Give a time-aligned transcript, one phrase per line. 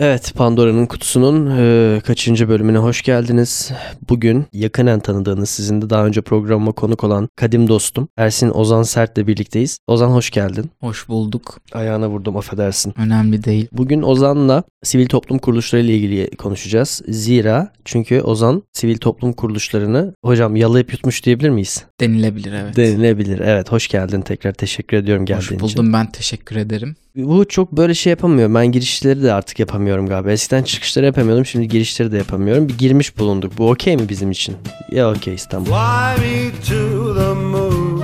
[0.00, 3.72] Evet, Pandora'nın kutusunun e, kaçıncı bölümüne hoş geldiniz.
[4.08, 9.26] Bugün yakinen tanıdığınız, sizin de daha önce programıma konuk olan kadim dostum Ersin Ozan Sert'le
[9.26, 9.78] birlikteyiz.
[9.86, 10.70] Ozan hoş geldin.
[10.80, 11.60] Hoş bulduk.
[11.72, 12.94] Ayağına vurdum affedersin.
[12.98, 13.68] Önemli değil.
[13.72, 17.02] Bugün Ozan'la sivil toplum kuruluşları ile ilgili konuşacağız.
[17.08, 21.84] Zira çünkü Ozan sivil toplum kuruluşlarını hocam yalayıp yutmuş diyebilir miyiz?
[22.00, 22.76] Denilebilir evet.
[22.76, 23.38] Denilebilir.
[23.38, 24.52] Evet, hoş geldin tekrar.
[24.52, 25.80] Teşekkür ediyorum geldiğin Hoş için.
[25.80, 26.96] buldum ben teşekkür ederim.
[27.16, 28.54] Bu çok böyle şey yapamıyorum.
[28.54, 30.32] Ben girişleri de artık yapamıyorum galiba.
[30.32, 31.46] Eskiden çıkışları yapamıyordum.
[31.46, 32.68] Şimdi girişleri de yapamıyorum.
[32.68, 33.58] Bir girmiş bulunduk.
[33.58, 34.56] Bu okey mi bizim için?
[34.92, 35.70] Ya okey İstanbul.
[35.70, 38.00] Fly me to the moon.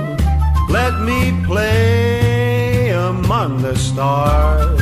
[0.73, 4.79] Let me play among the stars.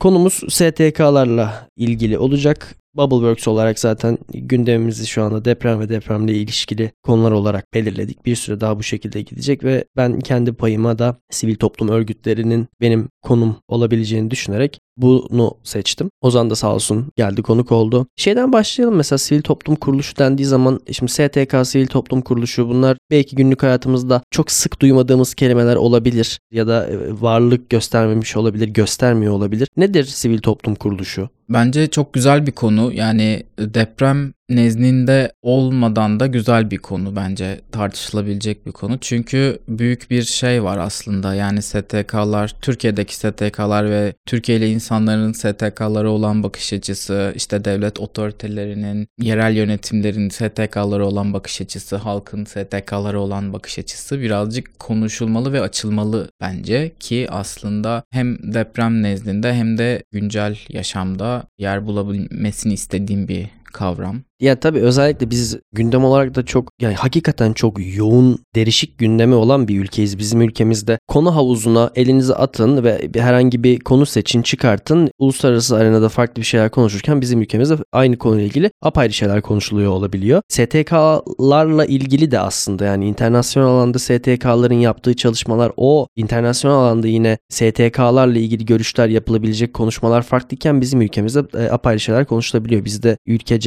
[0.00, 2.76] Konumuz STK'larla ilgili olacak.
[2.96, 8.26] Bubbleworks olarak zaten gündemimizi şu anda deprem ve depremle ilişkili konular olarak belirledik.
[8.26, 13.08] Bir süre daha bu şekilde gidecek ve ben kendi payıma da sivil toplum örgütlerinin benim
[13.22, 16.10] konum olabileceğini düşünerek bunu seçtim.
[16.20, 18.06] Ozan da sağ olsun geldi konuk oldu.
[18.16, 23.36] Şeyden başlayalım mesela sivil toplum kuruluşu dendiği zaman şimdi STK sivil toplum kuruluşu bunlar belki
[23.36, 29.68] günlük hayatımızda çok sık duymadığımız kelimeler olabilir ya da e, varlık göstermemiş olabilir, göstermiyor olabilir.
[29.76, 31.28] Nedir sivil toplum kuruluşu?
[31.48, 32.92] Bence çok güzel bir konu.
[32.92, 38.98] Yani deprem nezdinde olmadan da güzel bir konu bence tartışılabilecek bir konu.
[39.00, 41.34] Çünkü büyük bir şey var aslında.
[41.34, 49.56] Yani STK'lar, Türkiye'deki STK'lar ve Türkiye'li insanların STK'lara olan bakış açısı, işte devlet otoritelerinin, yerel
[49.56, 56.92] yönetimlerin STK'lara olan bakış açısı, halkın STK'lara olan bakış açısı birazcık konuşulmalı ve açılmalı bence
[57.00, 64.22] ki aslında hem deprem nezdinde hem de güncel yaşamda yer bulabilmesini istediğim bir kavram.
[64.40, 69.68] Ya tabii özellikle biz gündem olarak da çok yani hakikaten çok yoğun derişik gündemi olan
[69.68, 70.18] bir ülkeyiz.
[70.18, 75.10] Bizim ülkemizde konu havuzuna elinizi atın ve herhangi bir konu seçin çıkartın.
[75.18, 80.42] Uluslararası arenada farklı bir şeyler konuşurken bizim ülkemizde aynı konuyla ilgili apayrı şeyler konuşuluyor olabiliyor.
[80.48, 88.38] STK'larla ilgili de aslında yani internasyonel alanda STK'ların yaptığı çalışmalar o internasyonel alanda yine STK'larla
[88.38, 92.84] ilgili görüşler yapılabilecek konuşmalar farklıyken bizim ülkemizde e, apayrı şeyler konuşulabiliyor.
[92.84, 93.16] Bizde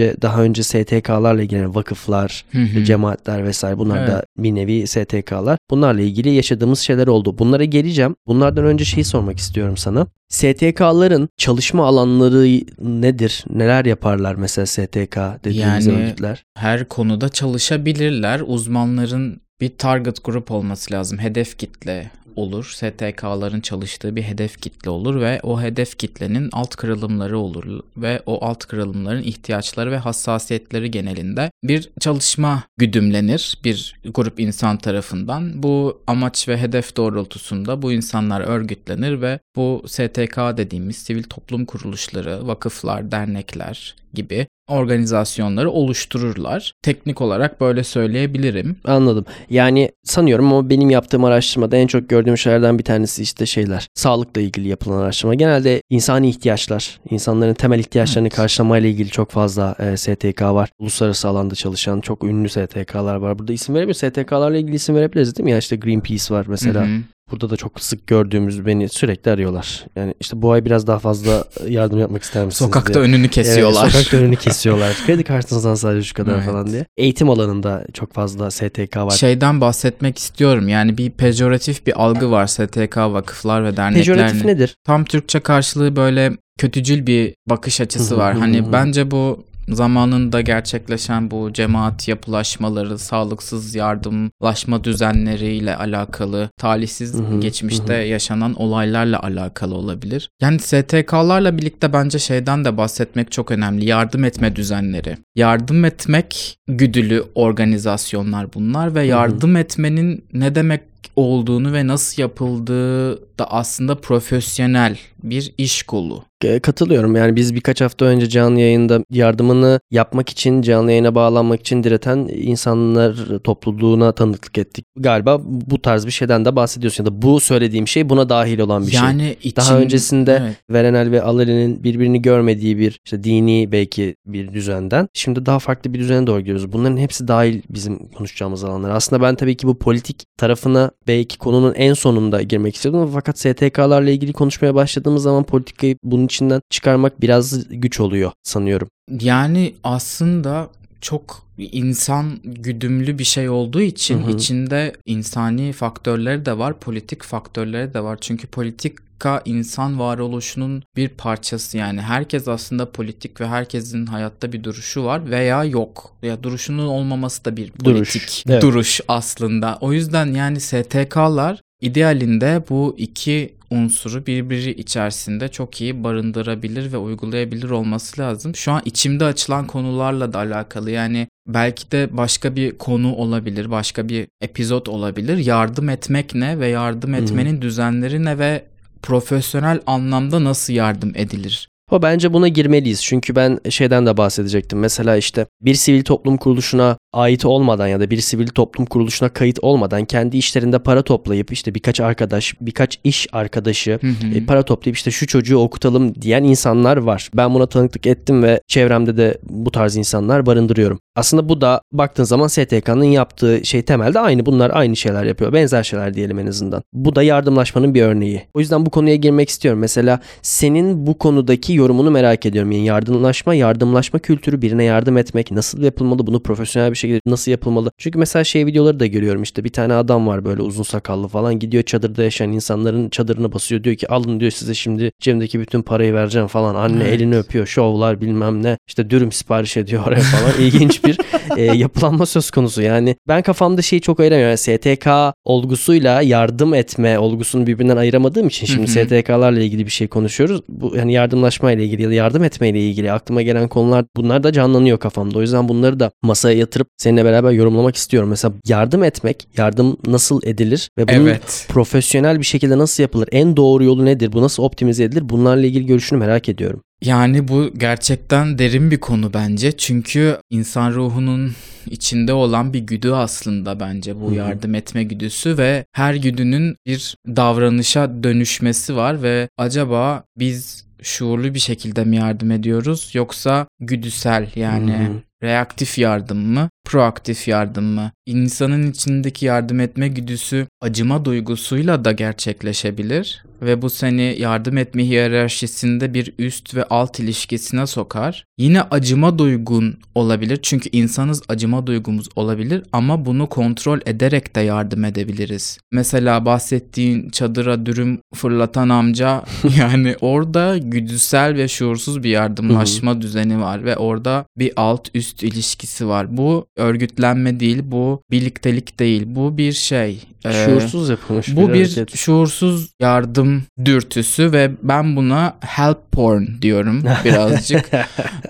[0.03, 2.83] ülkece daha önce STK'larla ilgili vakıflar, Hı hı.
[2.83, 4.25] cemaatler vesaire bunlar da Evet.
[4.37, 5.57] bir nevi STK'lar.
[5.69, 7.37] Bunlarla ilgili yaşadığımız şeyler oldu.
[7.37, 8.15] Bunlara geleceğim.
[8.27, 10.07] Bunlardan önce şeyi sormak istiyorum sana.
[10.29, 12.61] STK'ların çalışma alanları
[13.01, 13.43] nedir?
[13.49, 16.43] Neler yaparlar mesela STK dediğimiz Yani- örgütler?
[16.57, 18.41] Her konuda çalışabilirler.
[18.45, 21.17] Uzmanların bir target grup olması lazım.
[21.19, 22.65] Hedef kitle olur.
[22.75, 28.45] STK'ların çalıştığı bir hedef kitle olur ve o hedef kitlenin alt kırılımları olur ve o
[28.45, 35.63] alt kırılımların ihtiyaçları ve hassasiyetleri genelinde bir çalışma güdümlenir bir grup insan tarafından.
[35.63, 42.47] Bu amaç ve hedef doğrultusunda bu insanlar örgütlenir ve bu STK dediğimiz sivil toplum kuruluşları,
[42.47, 46.73] vakıflar, dernekler gibi organizasyonları oluştururlar.
[46.81, 48.75] Teknik olarak böyle söyleyebilirim.
[48.85, 49.25] Anladım.
[49.49, 53.87] Yani sanıyorum ama benim yaptığım araştırmada en çok gördüğüm şeylerden bir tanesi işte şeyler.
[53.95, 55.35] Sağlıkla ilgili yapılan araştırma.
[55.35, 58.35] Genelde insani ihtiyaçlar, insanların temel ihtiyaçlarını Evet.
[58.35, 60.69] karşılamayla ilgili çok fazla e, STK var.
[60.79, 63.39] Uluslararası alanda çalışan çok ünlü STK'lar var.
[63.39, 65.51] Burada isim verebilir STK'larla ilgili isim verebiliriz değil mi?
[65.51, 66.81] Ya işte Greenpeace var mesela.
[66.87, 66.99] Hı hı.
[67.31, 69.85] Burada da çok sık gördüğümüz beni sürekli arıyorlar.
[69.95, 73.03] Yani işte bu ay biraz daha fazla yardım yapmak ister misiniz Sokakta diye.
[73.03, 73.83] önünü kesiyorlar.
[73.83, 74.97] Evet, sokakta önünü kesiyorlar.
[75.05, 76.45] Kredi kartınızdan sadece şu kadar Evet.
[76.45, 76.85] falan diye.
[76.97, 79.11] Eğitim alanında çok fazla STK var.
[79.11, 80.67] Şeyden bahsetmek istiyorum.
[80.67, 84.15] Yani bir pejoratif bir algı var STK vakıflar ve derneklerin.
[84.17, 84.75] Pejoratif nedir?
[84.85, 88.37] Tam Türkçe karşılığı böyle kötücül bir bakış açısı var.
[88.37, 97.39] Hani bence bu zamanında gerçekleşen bu cemaat yapılaşmaları, sağlıksız yardımlaşma düzenleriyle alakalı, talihsiz Hı hı,
[97.39, 98.05] geçmişte hı hı.
[98.05, 100.29] yaşanan olaylarla alakalı olabilir.
[100.41, 103.85] Yani STK'larla birlikte bence şeyden de bahsetmek çok önemli.
[103.85, 105.17] Yardım etme düzenleri.
[105.35, 110.81] Yardım etmek güdülü organizasyonlar bunlar ve yardım etmenin ne demek
[111.15, 116.23] olduğunu ve nasıl yapıldığı da aslında profesyonel bir iş kolu.
[116.61, 117.15] Katılıyorum.
[117.15, 122.29] Yani biz birkaç hafta önce canlı yayında yardımını yapmak için, canlı yayına bağlanmak için direten
[122.33, 124.85] insanlar topluluğuna tanıklık ettik.
[124.97, 128.87] Galiba bu tarz bir şeyden de bahsediyorsun ya da bu söylediğim şey buna dahil olan
[128.87, 128.99] bir şey.
[128.99, 130.55] yani için, Daha öncesinde Evet.
[130.69, 135.99] Verenel ve Alari'nin birbirini görmediği bir işte dini belki bir düzenden şimdi daha farklı bir
[135.99, 136.71] düzene doğru gidiyoruz.
[136.73, 138.89] Bunların hepsi dahil bizim konuşacağımız alanlar.
[138.89, 144.09] Aslında ben tabii ki bu politik tarafına belki konunun en sonunda girmek istiyordum fakat STK'larla
[144.09, 144.75] ilgili konuşmaya
[145.07, 148.87] başladığımız zaman politikayı bunun içinden çıkarmak biraz güç oluyor sanıyorum.
[149.21, 150.69] Yani aslında
[151.01, 154.31] çok insan güdümlü bir şey olduğu için Hı hı.
[154.31, 158.17] içinde insani faktörleri de var, politik faktörleri de var.
[158.21, 162.01] Çünkü politika insan varoluşunun bir parçası yani.
[162.01, 166.11] Herkes aslında politik ve herkesin hayatta bir duruşu var veya yok.
[166.21, 168.61] Ya duruşunun olmaması da bir Duruş, politik evet.
[168.61, 169.77] duruş aslında.
[169.81, 177.69] O yüzden yani STK'lar idealinde bu iki unsuru birbiri içerisinde çok iyi barındırabilir ve uygulayabilir
[177.69, 178.55] olması lazım.
[178.55, 184.09] Şu an içimde açılan konularla da alakalı yani belki de başka bir konu olabilir, başka
[184.09, 185.37] bir epizot olabilir.
[185.37, 188.65] Yardım etmek ne ve yardım etmenin düzenleri ne ve
[189.01, 191.69] profesyonel anlamda nasıl yardım edilir?
[191.91, 193.03] Ama bence buna girmeliyiz.
[193.03, 194.79] Çünkü ben şeyden de bahsedecektim.
[194.79, 199.59] Mesela işte bir sivil toplum kuruluşuna ait olmadan ya da bir sivil toplum kuruluşuna kayıt
[199.61, 204.37] olmadan kendi işlerinde para toplayıp işte birkaç arkadaş, birkaç iş arkadaşı Hı hı.
[204.37, 207.29] e, para toplayıp işte şu çocuğu okutalım diyen insanlar var.
[207.33, 210.99] Ben buna tanıklık ettim ve çevremde de bu tarz insanlar barındırıyorum.
[211.17, 214.45] Aslında bu da baktığın zaman STK'nın yaptığı şey temelde aynı.
[214.45, 215.53] Bunlar aynı şeyler yapıyor.
[215.53, 216.83] Benzer şeyler diyelim en azından.
[216.93, 218.41] Bu da yardımlaşmanın bir örneği.
[218.53, 219.79] O yüzden bu konuya girmek istiyorum.
[219.79, 222.71] Mesela senin bu konudaki yorumunu merak ediyorum.
[222.71, 226.27] Yani yardımlaşma, yardımlaşma kültürü, birine yardım etmek nasıl yapılmalı?
[226.27, 227.91] Bunu profesyonel bir şekilde nasıl yapılmalı?
[227.97, 231.59] Çünkü mesela şey videoları da görüyorum işte bir tane adam var böyle uzun sakallı falan
[231.59, 233.83] gidiyor çadırda yaşayan insanların çadırına basıyor.
[233.83, 236.75] Diyor ki alın diyor size şimdi cebimdeki bütün parayı vereceğim falan.
[236.75, 237.13] Anne Evet.
[237.13, 237.67] elini öpüyor.
[237.67, 238.77] Şovlar bilmem ne.
[238.87, 240.51] İşte dürüm sipariş ediyor oraya falan.
[240.61, 241.17] İlginç bir
[241.57, 242.81] e, yapılanma söz konusu.
[242.81, 244.49] Yani ben kafamda şeyi çok ayıramıyorum.
[244.49, 245.07] Yani STK
[245.45, 248.87] olgusuyla yardım etme olgusunu birbirinden ayıramadığım için şimdi.
[248.87, 250.61] STK'larla ilgili bir şey konuşuyoruz.
[250.69, 254.43] Bu yani yardımlaşma ile ilgili ya da yardım etme ile ilgili aklıma gelen konular bunlar
[254.43, 255.37] da canlanıyor kafamda.
[255.37, 258.29] O yüzden bunları da masaya yatırıp seninle beraber yorumlamak istiyorum.
[258.29, 261.65] Mesela yardım etmek, yardım nasıl edilir ve bunun Evet.
[261.69, 263.29] profesyonel bir şekilde nasıl yapılır?
[263.31, 264.31] En doğru yolu nedir?
[264.33, 265.29] Bu nasıl optimize edilir?
[265.29, 266.81] Bunlarla ilgili görüşünü merak ediyorum.
[267.01, 269.77] Yani bu gerçekten derin bir konu bence.
[269.77, 271.51] Çünkü insan ruhunun
[271.89, 278.23] içinde olan bir güdü aslında bence bu yardım etme güdüsü ve her güdünün bir davranışa
[278.23, 285.09] dönüşmesi var ve acaba biz şuurlu bir şekilde mi yardım ediyoruz yoksa güdüsel yani
[285.43, 288.11] reaktif yardım mı, proaktif yardım mı?
[288.25, 296.13] İnsanın içindeki yardım etme güdüsü acıma duygusuyla da gerçekleşebilir ve bu seni yardım etme hiyerarşisinde
[296.13, 298.45] bir üst ve alt ilişkisine sokar.
[298.57, 305.05] Yine acıma duygun olabilir çünkü insanız acıma duygumuz olabilir ama bunu kontrol ederek de yardım
[305.05, 305.79] edebiliriz.
[305.91, 309.43] Mesela bahsettiğin çadıra dürüm fırlatan amca
[309.77, 316.07] yani orada güdüsel ve şuursuz bir yardımlaşma düzeni var ve orada bir alt üst ilişkisi
[316.07, 316.37] var.
[316.37, 320.23] Bu örgütlenme değil, bu birliktelik değil, bu bir şey.
[320.49, 322.15] Ee, Şuursuz yapılmış bu bir hareket.
[322.17, 327.89] şuursuz yardım dürtüsü ve ben buna help porn diyorum birazcık.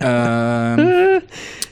[0.02, 1.22] Ee,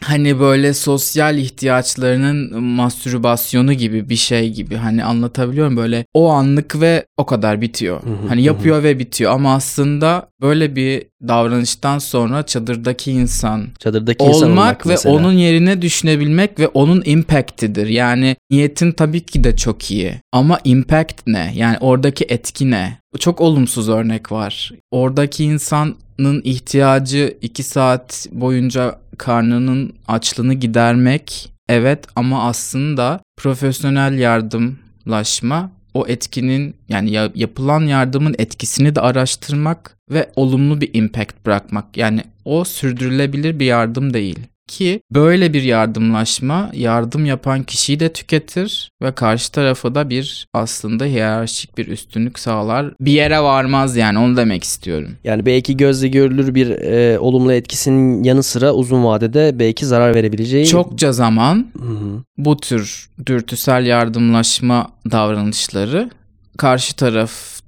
[0.03, 7.05] hani böyle sosyal ihtiyaçlarının mastürbasyonu gibi bir şey gibi hani anlatabiliyorum böyle o anlık ve
[7.17, 8.01] o kadar bitiyor.
[8.29, 14.85] Hani yapıyor ve bitiyor ama aslında böyle bir davranıştan sonra çadırdaki insan Çadırdaki insan olmak
[14.85, 15.15] ve mesela.
[15.15, 17.87] onun yerine düşünebilmek ve onun impactidir.
[17.87, 21.51] Yani niyetin tabii ki de çok iyi ama impact ne?
[21.55, 22.97] Yani oradaki etki ne?
[23.19, 24.71] Çok olumsuz örnek var.
[24.91, 36.07] Oradaki insanın ihtiyacı 2 saat boyunca karnının açlığını gidermek evet ama aslında profesyonel yardımlaşma o
[36.07, 41.97] etkinin yani ya- yapılan yardımın etkisini de araştırmak ve olumlu bir impact bırakmak.
[41.97, 44.39] Yani o sürdürülebilir bir yardım değil.
[44.67, 51.05] Ki böyle bir yardımlaşma yardım yapan kişiyi de tüketir ve karşı tarafa da bir aslında
[51.05, 52.93] hiyerarşik bir üstünlük sağlar.
[53.01, 55.11] Bir yere varmaz yani onu demek istiyorum.
[55.23, 60.65] Yani belki gözle görülür bir e, olumlu etkisinin yanı sıra uzun vadede belki zarar verebileceği.
[60.65, 62.23] Çokça zaman Hı hı.
[62.37, 66.09] bu tür dürtüsel yardımlaşma davranışları
[66.57, 66.95] karşı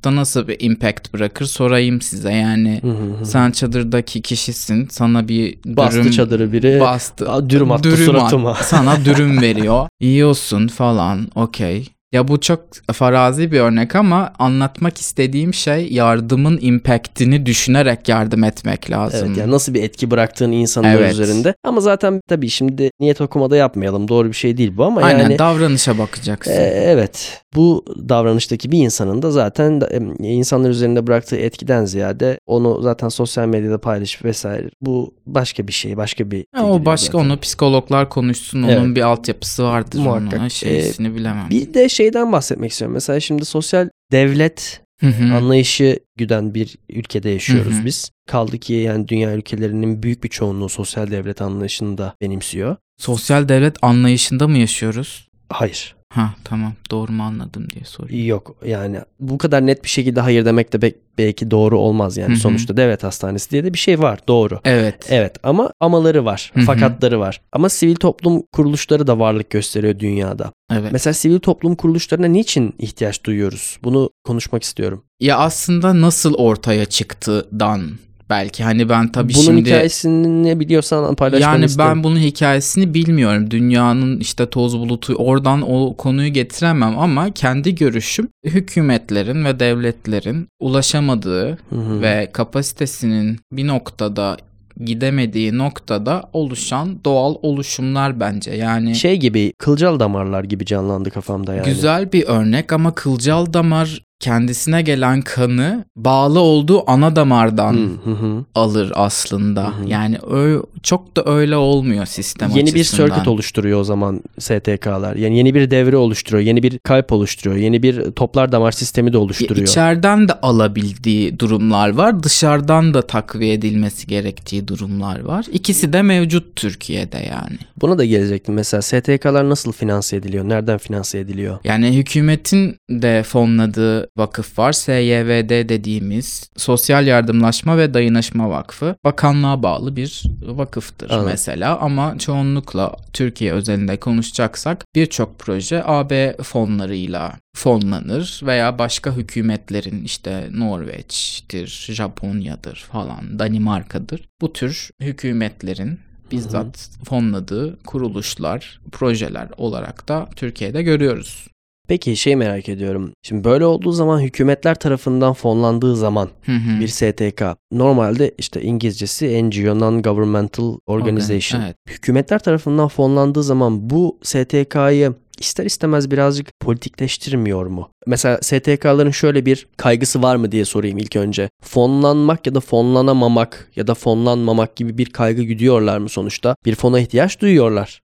[0.01, 2.80] tarafta nasıl bir impact bırakır sorayım size yani.
[2.84, 3.25] Hı hı hı.
[3.25, 4.88] Sen çadırdaki kişisin.
[4.92, 6.80] Sana bir dürüm Bastı çadırı biri.
[6.80, 7.50] bastı.
[7.50, 8.54] Dürüm attı at- suratıma.
[8.56, 9.88] sana dürüm veriyor.
[10.01, 11.27] Yiyorsun falan.
[11.36, 11.88] Okey.
[12.12, 12.60] Ya bu çok
[12.94, 19.28] farazi bir örnek ama anlatmak istediğim şey yardımın impactini düşünerek yardım etmek lazım.
[19.28, 21.12] Evet yani nasıl bir etki bıraktığın insanlar Evet.
[21.14, 21.56] üzerinde.
[21.64, 24.08] Ama zaten tabii şimdi niyet okumada yapmayalım.
[24.08, 26.52] Doğru bir şey değil bu ama Aynen yani davranışa bakacaksın.
[26.52, 29.82] e, evet bu davranıştaki bir insanın da zaten
[30.20, 35.98] insanlar üzerinde bıraktığı etkiden ziyade onu zaten sosyal medyada paylaşıp vesaire bu başka bir şey
[35.98, 38.64] başka bir Ya o başka onu psikologlar konuşsun.
[38.64, 38.96] Onun Evet.
[38.96, 40.00] bir altyapısı vardır.
[40.00, 40.40] Muhakkak.
[40.40, 41.48] Onun şeysini bilemem.
[41.50, 42.94] Bir de şeyden bahsetmek istiyorum.
[42.94, 45.34] Mesela şimdi sosyal devlet Hı hı.
[45.34, 47.86] anlayışı güden bir ülkede yaşıyoruz Hı hı.
[47.86, 48.12] biz.
[48.27, 52.75] Kaldı ki yani dünya ülkelerinin büyük bir çoğunluğu sosyal devlet anlayışını da benimsiyor.
[52.98, 55.27] Sosyal devlet anlayışında mı yaşıyoruz?
[55.50, 55.97] Hayır.
[56.10, 58.28] Ha tamam doğru mu anladım diye sorayım.
[58.28, 62.34] Yok yani bu kadar net bir şekilde hayır demek de belki doğru olmaz yani Hı
[62.34, 62.40] hı.
[62.40, 64.60] sonuçta devlet hastanesi diye de bir şey var doğru.
[64.66, 65.08] Evet.
[65.10, 66.66] Evet ama amaları var, Hı hı.
[66.66, 67.42] fakatları var.
[67.52, 70.52] Ama sivil toplum kuruluşları da varlık gösteriyor dünyada.
[70.72, 70.92] Evet.
[70.92, 73.78] Mesela sivil toplum kuruluşlarına niçin ihtiyaç duyuyoruz?
[73.84, 75.04] Bunu konuşmak istiyorum.
[75.20, 77.92] Ya aslında nasıl ortaya çıktıdan
[78.30, 81.90] belki hani ben tabii Bunun şimdi hikayesini ne biliyorsan paylaşmanı yani isterim.
[81.90, 83.52] ben bunun hikayesini bilmiyorum.
[83.52, 91.48] Dünyanın işte toz bulutu oradan o konuyu getiremem ama kendi görüşüm hükümetlerin ve devletlerin ulaşamadığı
[91.50, 92.02] Hı hı.
[92.02, 94.38] ve kapasitesinin bir noktada
[94.86, 98.52] gidemediği noktada oluşan doğal oluşumlar bence.
[98.52, 101.66] Yani şey gibi kılcal damarlar gibi canlandı kafamda yani.
[101.66, 108.16] güzel bir örnek ama kılcal damar kendisine gelen kanı bağlı olduğu ana damardan Hı hı
[108.16, 108.46] hı.
[108.56, 109.64] alır aslında.
[109.64, 109.90] Hı hı.
[109.90, 113.08] Yani ö- çok da öyle olmuyor sistem Yeni bir açısından.
[113.08, 115.16] circuit oluşturuyor o zaman STK'lar.
[115.16, 119.18] Yani yeni bir devre oluşturuyor, yeni bir kalp oluşturuyor, yeni bir toplar damar sistemi de
[119.18, 119.68] oluşturuyor.
[119.68, 122.24] İçeriden de alabildiği durumlar var.
[122.24, 125.46] Dışarıdan da takviye edilmesi gerektiği durumlar var.
[125.52, 127.58] İkisi de mevcut Türkiye'de yani.
[127.82, 128.54] Buna da gelecektim.
[128.56, 130.50] Mesela STK'lar nasıl finanse ediliyor?
[130.50, 131.58] Nereden finanse ediliyor?
[131.64, 134.74] Yani hükümetin de fonladığı vakıf var.
[134.74, 138.96] SYVD dediğimiz Sosyal Yardımlaşma ve Dayanışma Vakfı.
[139.04, 141.30] Bakanlığa bağlı bir vakıftır Anladım.
[141.30, 150.50] mesela ama çoğunlukla Türkiye özelinde konuşacaksak birçok proje AB fonlarıyla fonlanır veya başka hükümetlerin işte
[150.52, 154.30] Norveç'tir, Japonya'dır falan, Danimarka'dır.
[154.42, 156.00] Bu tür hükümetlerin
[156.32, 161.48] bizzat fonladığı kuruluşlar, projeler olarak da Türkiye'de görüyoruz.
[161.88, 163.12] Peki şey merak ediyorum.
[163.24, 166.79] Şimdi böyle olduğu zaman hükümetler tarafından fonlandığı zaman Hı hı.
[166.79, 171.62] bir STK normalde işte İngilizcesi NGO Non-Governmental Organization.
[171.62, 171.75] Evet.
[171.89, 177.89] Hükümetler tarafından fonlandığı zaman bu STK'yı ister istemez birazcık politikleştirmiyor mu?
[178.08, 181.50] Mesela STK'ların şöyle bir kaygısı var mı diye sorayım ilk önce.
[181.63, 186.56] Fonlanmak ya da fonlanamamak ya da fonlanmamak gibi bir kaygı güdüyorlar mı sonuçta?
[186.65, 188.01] Bir fona ihtiyaç duyuyorlar.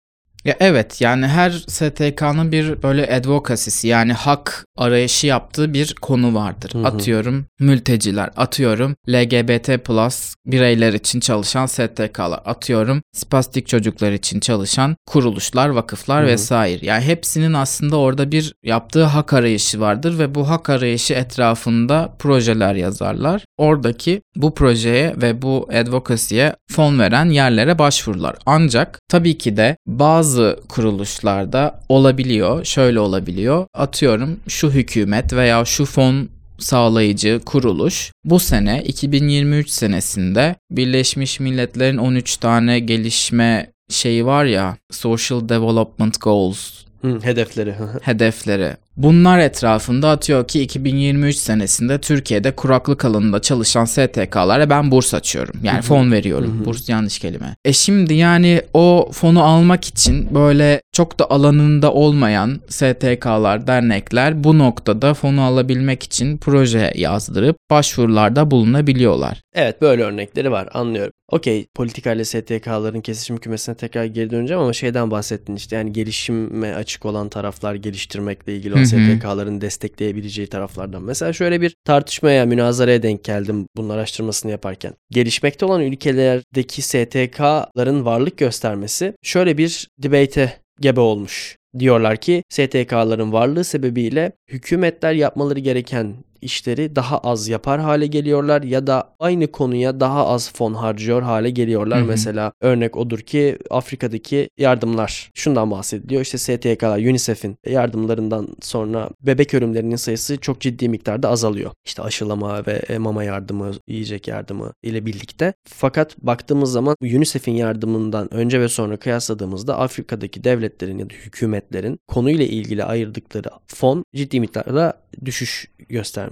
[0.46, 6.74] Ya evet yani her STK'nın bir böyle advokasisi yani hak arayışı yaptığı bir konu vardır.
[6.74, 6.88] Hı hı.
[6.88, 15.70] Atıyorum mülteciler, atıyorum LGBT plus bireyler için çalışan STK'lar, atıyorum spastik çocuklar için çalışan kuruluşlar,
[15.70, 16.32] vakıflar Hı hı.
[16.32, 16.86] vesaire.
[16.86, 22.76] Yani hepsinin aslında orada bir yaptığı hak arayışı vardır ve bu hak arayışı etrafında projeler
[22.76, 23.46] yazarlar.
[23.58, 28.36] Oradaki bu projeye ve bu advocacy'ye fon veren yerlere başvururlar.
[28.46, 30.29] Ancak tabii ki de bazı
[30.70, 33.66] kuruluşlarda olabiliyor, şöyle olabiliyor.
[33.74, 42.38] Atıyorum şu hükümet veya şu fon sağlayıcı kuruluş bu sene 2023 senesinde Birleşmiş Milletler'in 13
[42.38, 46.72] tane gelişme şeyi var ya Social Development Goals
[47.02, 47.76] Hı, hedefleri.
[48.02, 48.78] hedefleri.
[49.00, 55.56] Bunlar etrafında atıyor ki 2023 senesinde Türkiye'de kuraklık alanında çalışan STK'lara ben burs açıyorum.
[55.64, 56.62] Yani fon veriyorum.
[56.66, 57.56] Burs yanlış kelime.
[57.66, 64.58] E şimdi yani o fonu almak için böyle çok da alanında olmayan STK'lar, dernekler bu
[64.58, 69.42] noktada fonu alabilmek için proje yazdırıp başvurularda bulunabiliyorlar.
[69.56, 71.14] Evet böyle örnekleri var anlıyorum.
[71.32, 77.06] Okey politikayla STK'ların kesişim kümesine tekrar geri döneceğim ama şeyden bahsettin işte yani gelişime açık
[77.06, 81.04] olan taraflar geliştirmekle ilgili Hı STK'ların destekleyebileceği taraflardan.
[81.04, 84.94] Mesela şöyle bir tartışmaya, münazaraya denk geldim bunun araştırmasını yaparken.
[85.12, 91.60] Gelişmekte olan ülkelerdeki STK'ların varlık göstermesi şöyle bir debate'e gebe olmuş.
[91.80, 98.88] Diyorlar ki STK'ların varlığı sebebiyle hükümetler yapmaları gereken işleri daha az yapar hale geliyorlar ya
[98.88, 102.00] da aynı konuya daha az fon harcıyor hale geliyorlar.
[102.00, 102.08] Hı hı.
[102.08, 106.22] Mesela örnek odur ki Afrika'daki yardımlar şundan bahsediliyor.
[106.22, 111.72] İşte STK'lar UNICEF'in yardımlarından sonra bebek ölümlerinin sayısı çok ciddi miktarda azalıyor.
[111.86, 115.54] İşte aşılama ve e, mama yardımı, yiyecek yardımı ile birlikte.
[115.68, 122.46] Fakat baktığımız zaman UNICEF'in yardımından önce ve sonra kıyasladığımızda Afrika'daki devletlerin ya da hükümetlerin konuyla
[122.46, 124.94] ilgili ayırdıkları fon ciddi miktarda
[125.26, 126.29] düşüş göstermiş.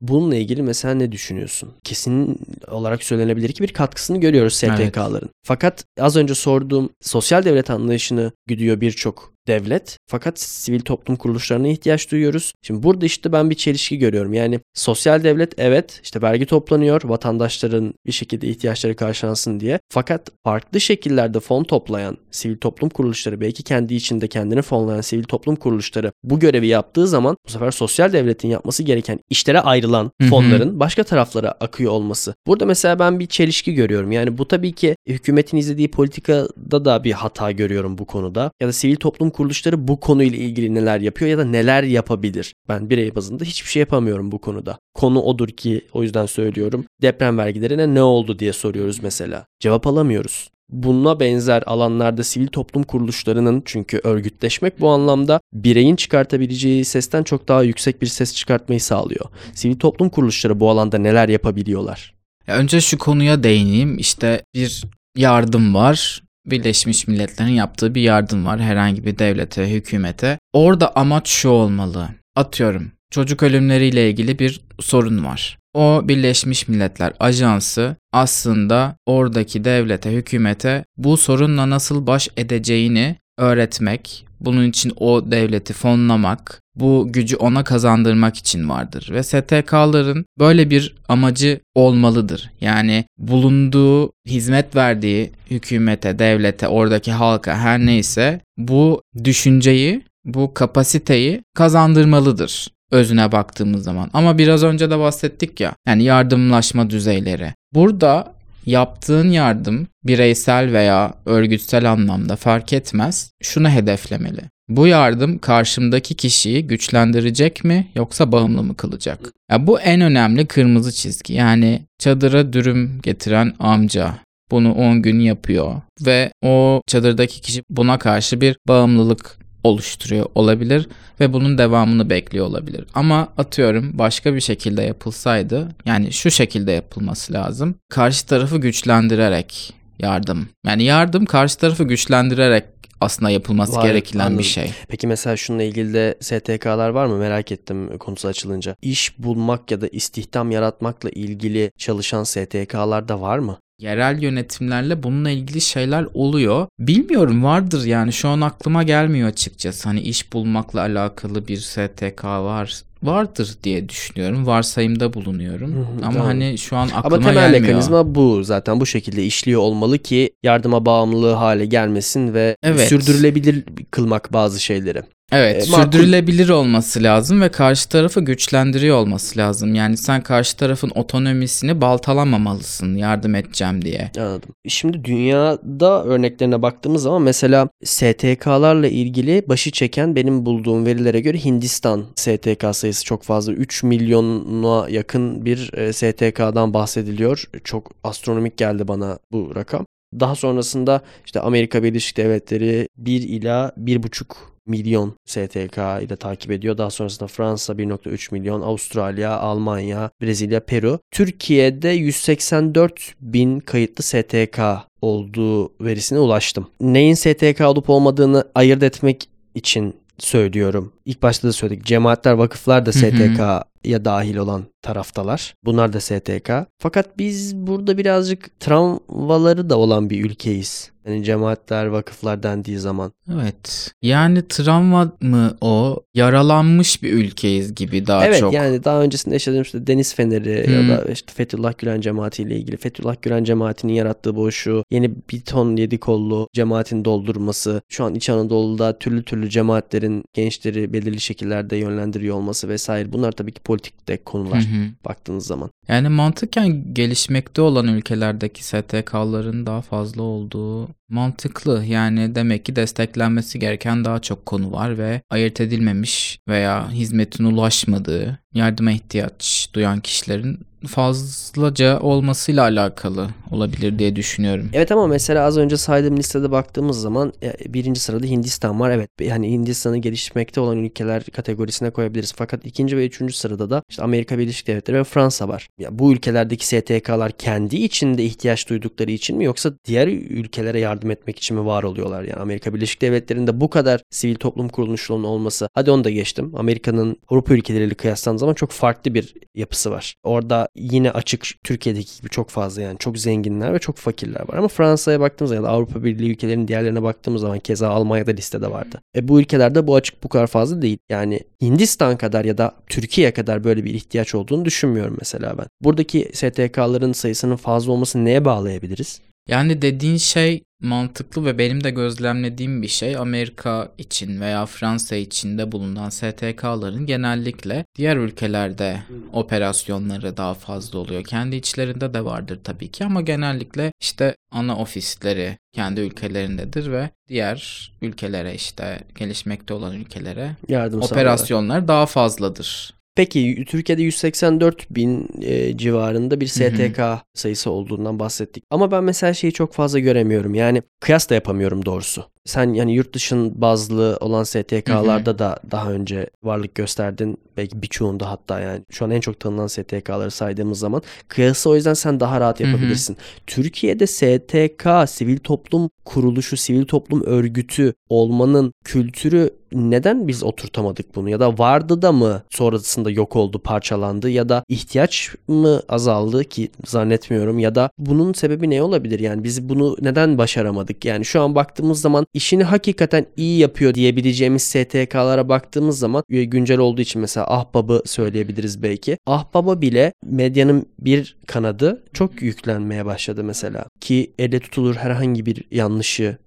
[0.00, 1.72] Bununla ilgili mesela ne düşünüyorsun?
[1.84, 2.38] Kesin
[2.68, 4.88] olarak söylenebilir ki bir katkısını görüyoruz Evet.
[4.88, 5.30] STK'ların.
[5.46, 12.10] Fakat az önce sorduğum sosyal devlet anlayışını güdüyor birçok devlet fakat sivil toplum kuruluşlarına ihtiyaç
[12.10, 12.52] duyuyoruz.
[12.62, 14.32] Şimdi burada işte ben bir çelişki görüyorum.
[14.32, 19.80] Yani sosyal devlet evet işte vergi toplanıyor vatandaşların bir şekilde ihtiyaçları karşılansın diye.
[19.88, 25.56] Fakat farklı şekillerde fon toplayan sivil toplum kuruluşları belki kendi içinde kendini fonlayan sivil toplum
[25.56, 31.04] kuruluşları bu görevi yaptığı zaman bu sefer sosyal devletin yapması gereken işlere ayrılan fonların başka
[31.04, 32.34] taraflara akıyor olması.
[32.46, 34.12] Burada mesela ben bir çelişki görüyorum.
[34.12, 38.50] Yani bu tabii ki hükümetin izlediği politikada da bir hata görüyorum bu konuda.
[38.60, 42.54] Ya da sivil toplum kuruluşları bu konuyla ilgili neler yapıyor ya da neler yapabilir.
[42.68, 44.78] Ben birey bazında hiçbir şey yapamıyorum bu konuda.
[44.94, 46.84] Konu odur ki o yüzden söylüyorum.
[47.02, 49.46] Deprem vergilerine ne oldu diye soruyoruz mesela.
[49.60, 50.50] Cevap alamıyoruz.
[50.68, 57.62] Bununla benzer alanlarda sivil toplum kuruluşlarının çünkü örgütleşmek bu anlamda bireyin çıkartabileceği sesten çok daha
[57.62, 59.26] yüksek bir ses çıkartmayı sağlıyor.
[59.54, 62.14] Sivil toplum kuruluşları bu alanda neler yapabiliyorlar?
[62.46, 63.98] Ya önce şu konuya değineyim.
[63.98, 64.84] İşte bir
[65.16, 66.22] yardım var.
[66.46, 70.38] Birleşmiş Milletler'in yaptığı bir yardım var herhangi bir devlete, hükümete.
[70.52, 72.08] Orada amaç şu olmalı.
[72.36, 75.58] Atıyorum çocuk ölümleriyle ilgili bir sorun var.
[75.74, 84.68] O Birleşmiş Milletler Ajansı aslında oradaki devlete, hükümete bu sorunla nasıl baş edeceğini öğretmek, bunun
[84.68, 89.08] için o devleti fonlamak, bu gücü ona kazandırmak için vardır.
[89.12, 92.50] Ve STK'ların böyle bir amacı olmalıdır.
[92.60, 102.68] Yani bulunduğu, hizmet verdiği hükümete, devlete, oradaki halka her neyse bu düşünceyi, bu kapasiteyi kazandırmalıdır
[102.90, 104.10] özüne baktığımız zaman.
[104.12, 107.54] Ama biraz önce de bahsettik ya yani yardımlaşma düzeyleri.
[107.74, 108.32] Burada
[108.66, 114.40] yaptığın yardım bireysel veya örgütsel anlamda fark etmez şunu hedeflemeli.
[114.68, 119.20] Bu yardım karşımdaki kişiyi güçlendirecek mi yoksa bağımlı mı kılacak?
[119.50, 121.34] Ya bu en önemli kırmızı çizgi.
[121.34, 124.14] Yani çadıra dürüm getiren amca
[124.50, 125.74] bunu 10 gün yapıyor
[126.06, 130.88] ve o çadırdaki kişi buna karşı bir bağımlılık oluşturuyor olabilir
[131.20, 132.84] ve bunun devamını bekliyor olabilir.
[132.94, 137.74] Ama atıyorum başka bir şekilde yapılsaydı yani şu şekilde yapılması lazım.
[137.90, 140.48] Karşı tarafı güçlendirerek yardım.
[140.66, 142.64] Yani yardım karşı tarafı güçlendirerek
[143.00, 144.38] aslında yapılması Var, gereken anladım.
[144.38, 144.72] bir şey.
[144.88, 147.16] Peki mesela şununla ilgili de STK'lar var mı?
[147.16, 148.76] Merak ettim konusu açılınca.
[148.82, 153.58] İş bulmak ya da istihdam yaratmakla ilgili çalışan STK'lar da var mı?
[153.80, 156.66] Yerel yönetimlerle bununla ilgili şeyler oluyor.
[156.78, 159.88] Bilmiyorum vardır yani şu an aklıma gelmiyor açıkçası.
[159.88, 164.46] Hani iş bulmakla alakalı bir STK var vardır diye düşünüyorum.
[164.46, 165.72] Varsayımda bulunuyorum.
[165.72, 166.26] Hı hı, Ama tamam.
[166.26, 167.60] hani şu an aklıma Ama temel gelmiyor.
[167.60, 172.88] mekanizma bu zaten bu şekilde işliyor olmalı ki yardıma bağımlılığı hale gelmesin ve Evet.
[172.88, 175.02] sürdürülebilir kılmak bazı şeyleri.
[175.32, 175.82] Evet, E, makul.
[175.84, 179.74] sürdürülebilir olması lazım ve karşı tarafı güçlendiriyor olması lazım.
[179.74, 184.10] Yani sen karşı tarafın otonomisini baltalamamalısın yardım edeceğim diye.
[184.18, 184.50] Anladım.
[184.68, 192.04] Şimdi dünyada örneklerine baktığımız zaman mesela STK'larla ilgili başı çeken benim bulduğum verilere göre Hindistan
[192.16, 193.52] STK sayısı çok fazla.
[193.52, 197.44] 3 milyona yakın bir e, STK'dan bahsediliyor.
[197.64, 199.86] Çok astronomik geldi bana bu rakam.
[200.20, 204.24] Daha sonrasında işte Amerika Birleşik Devletleri 1 ila 1,5
[204.70, 206.78] milyon STK ile takip ediyor.
[206.78, 210.98] Daha sonrasında Fransa 1.3 milyon, Avustralya, Almanya, Brezilya, Peru.
[211.10, 214.60] Türkiye'de 184 bin kayıtlı STK
[215.02, 216.66] olduğu verisine ulaştım.
[216.80, 220.92] Neyin STK olup olmadığını ayırt etmek için söylüyorum.
[221.04, 221.84] İlk başta da söyledik.
[221.84, 223.62] Cemaatler, vakıflar da Hı hı.
[223.80, 225.54] STK'ya dahil olan taraftalar.
[225.64, 226.50] Bunlar da STK.
[226.78, 230.90] Fakat biz burada birazcık travmaları da olan bir ülkeyiz.
[231.06, 233.12] Yani cemaatler, vakıflar dendiği zaman.
[233.34, 233.92] Evet.
[234.02, 236.00] Yani travma mı o?
[236.14, 238.52] Yaralanmış bir ülkeyiz gibi daha evet çok.
[238.52, 240.74] yani daha öncesinde yaşadığım işte Deniz Feneri Hmm.
[240.74, 242.76] ya da işte Fethullah Gülen cemaati ile ilgili.
[242.76, 247.82] Fethullah Gülen cemaatinin yarattığı boşluğu yeni bir ton yedi kollu cemaatin doldurması.
[247.88, 253.12] Şu an İç Anadolu'da türlü türlü cemaatlerin gençleri belirli şekillerde yönlendiriyor olması vesaire.
[253.12, 254.90] Bunlar tabii ki politik de konular Hı hı.
[255.04, 255.70] baktığınız zaman.
[255.88, 261.84] Yani mantıken gelişmekte olan ülkelerdeki STK'ların daha fazla olduğu mantıklı.
[261.84, 268.38] Yani demek ki desteklenmesi gereken daha çok konu var ve ayırt edilmemiş veya hizmetin ulaşmadığı,
[268.54, 274.70] yardıma ihtiyaç duyan kişilerin fazlaca olmasıyla alakalı olabilir diye düşünüyorum.
[274.72, 278.90] Evet ama mesela az önce saydığım listede baktığımız zaman e, birinci sırada Hindistan var.
[278.90, 282.32] Evet yani Hindistan'ı gelişmekte olan ülkeler kategorisine koyabiliriz.
[282.36, 285.68] Fakat ikinci ve üçüncü sırada da işte Amerika Birleşik Devletleri ve Fransa var.
[285.78, 291.38] Ya bu ülkelerdeki STK'lar kendi içinde ihtiyaç duydukları için mi yoksa diğer ülkelere yardım etmek
[291.38, 292.22] için mi var oluyorlar?
[292.22, 296.52] Yani Amerika Birleşik Devletleri'nde bu kadar sivil toplum kuruluşlarının olması hadi onu da geçtim.
[296.56, 300.14] Amerika'nın Avrupa ülkeleriyle kıyaslandığı zaman çok farklı bir yapısı var.
[300.22, 304.58] Orada yine açık Türkiye'deki gibi çok fazla yani çok zenginler ve çok fakirler var.
[304.58, 308.70] Ama Fransa'ya baktığımız zaman ya da Avrupa Birliği ülkelerinin diğerlerine baktığımız zaman keza Almanya'da listede
[308.70, 309.00] vardı.
[309.16, 310.98] E bu ülkelerde bu açık bu kadar fazla değil.
[311.08, 315.66] Yani Hindistan kadar ya da Türkiye kadar böyle bir ihtiyaç olduğunu düşünmüyorum mesela ben.
[315.80, 319.20] Buradaki STK'ların sayısının fazla olmasını neye bağlayabiliriz?
[319.48, 325.72] Yani dediğin şey mantıklı ve benim de gözlemlediğim bir şey Amerika için veya Fransa içinde
[325.72, 331.24] bulunan STK'ların genellikle diğer ülkelerde operasyonları daha fazla oluyor.
[331.24, 337.92] Kendi içlerinde de vardır tabii ki ama genellikle işte ana ofisleri kendi ülkelerindedir ve diğer
[338.02, 342.99] ülkelere işte gelişmekte olan ülkelere Yardım operasyonlar daha fazladır.
[343.20, 347.00] Peki Türkiye'de 184 bin e, civarında bir STK
[347.34, 348.64] sayısı olduğundan bahsettik.
[348.70, 350.54] Ama ben mesela şeyi çok fazla göremiyorum.
[350.54, 352.24] Yani kıyas da yapamıyorum doğrusu.
[352.44, 357.38] Sen yani yurt dışın bazlı olan STK'larda da daha önce varlık gösterdin.
[357.56, 361.02] Belki birçoğunda hatta yani şu an en çok tanınan STK'ları saydığımız zaman.
[361.28, 363.16] Kıyası o yüzden sen daha rahat yapabilirsin.
[363.46, 371.30] Türkiye'de STK, sivil toplum kuruluşu, sivil toplum örgütü olmanın kültürü neden biz oturtamadık bunu?
[371.30, 374.30] Ya da vardı da mı sonrasında yok oldu parçalandı?
[374.30, 377.58] Ya da ihtiyaç mı azaldı ki zannetmiyorum?
[377.58, 379.20] Ya da bunun sebebi ne olabilir?
[379.20, 381.04] Yani biz bunu neden başaramadık?
[381.04, 386.78] Yani şu an baktığımız zaman işini hakikaten iyi yapıyor diyebileceğimiz STK'lara baktığımız zaman e, güncel
[386.78, 389.18] olduğu için mesela Ahbab'ı söyleyebiliriz belki.
[389.26, 396.38] Ahbab'a bile medyanın bir kanadı çok yüklenmeye başladı mesela ki elle tutulur herhangi bir yanlışı